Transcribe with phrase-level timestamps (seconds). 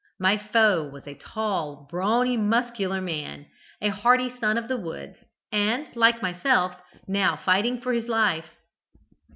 [0.19, 3.45] My foe was a tall, brawny, muscular man,
[3.83, 5.17] a hardy son of the woods,
[5.51, 6.71] and, like myself,
[7.07, 8.45] now fighting for his life.